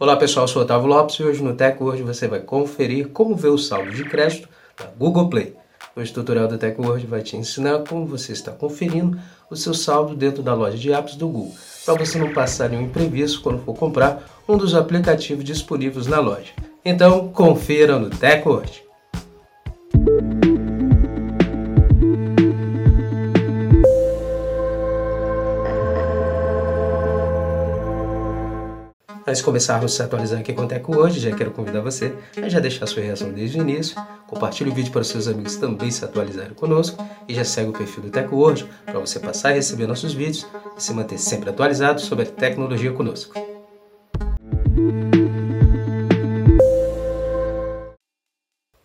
[0.00, 3.34] Olá pessoal, eu sou Otávio Lopes e hoje no Tech Word você vai conferir como
[3.34, 5.56] ver o saldo de crédito da Google Play.
[5.96, 9.18] Hoje o tutorial do Tech Word vai te ensinar como você está conferindo
[9.50, 11.52] o seu saldo dentro da loja de apps do Google,
[11.84, 16.52] para você não passar nenhum imprevisto quando for comprar um dos aplicativos disponíveis na loja.
[16.84, 18.87] Então, confira no Tech Word.
[29.28, 32.48] Antes de começarmos a atualizar aqui com o Teco hoje, já quero convidar você a
[32.48, 33.94] já deixar sua reação desde o início,
[34.26, 37.72] compartilhe o vídeo para os seus amigos também se atualizarem conosco e já segue o
[37.74, 40.46] perfil do Teco hoje para você passar a receber nossos vídeos
[40.78, 43.34] e se manter sempre atualizado sobre a tecnologia conosco.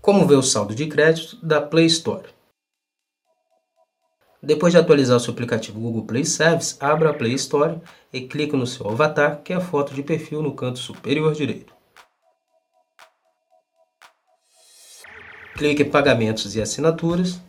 [0.00, 2.26] Como ver o saldo de crédito da Play Store?
[4.44, 7.80] Depois de atualizar o seu aplicativo Google Play Service, abra a Play Store
[8.12, 11.72] e clique no seu avatar, que é a foto de perfil no canto superior direito.
[15.54, 17.40] Clique em Pagamentos e Assinaturas.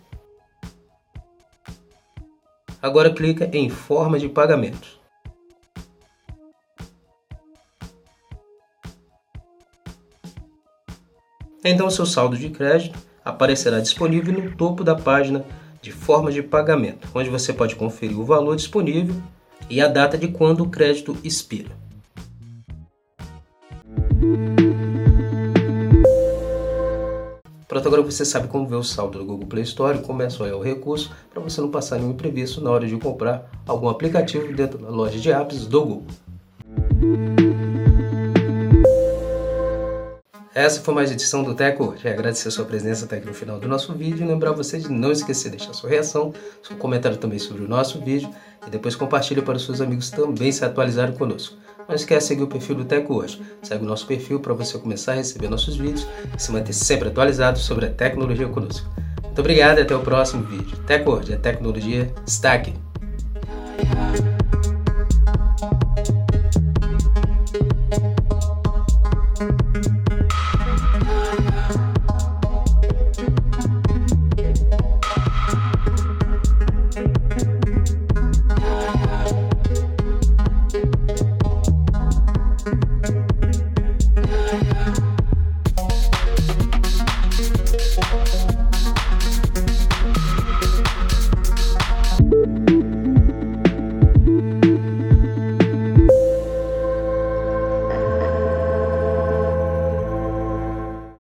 [2.79, 4.99] Agora clique em Forma de Pagamento.
[11.63, 15.43] Então seu saldo de crédito aparecerá disponível no topo da página
[15.83, 19.13] de formas de pagamento, onde você pode conferir o valor disponível
[19.69, 21.71] e a data de quando o crédito expira.
[27.67, 30.29] Pronto, agora você sabe como ver o saldo do Google Play Store e como é
[30.29, 33.89] só é o recurso para você não passar nenhum imprevisto na hora de comprar algum
[33.89, 37.52] aplicativo dentro da loja de apps do Google.
[40.55, 41.95] Essa foi mais edição do Teco.
[41.97, 44.77] Já agradecer a sua presença até aqui no final do nosso vídeo e lembrar você
[44.77, 48.29] de não esquecer de deixar sua reação, seu comentário também sobre o nosso vídeo
[48.65, 51.57] e depois compartilhe para os seus amigos também se atualizarem conosco.
[51.87, 53.41] Não esquece de seguir o perfil do Teco hoje.
[53.63, 57.07] Segue o nosso perfil para você começar a receber nossos vídeos e se manter sempre
[57.09, 58.87] atualizado sobre a tecnologia conosco.
[59.23, 60.77] Muito obrigado e até o próximo vídeo.
[60.85, 62.92] Teco hoje, a tecnologia está aqui.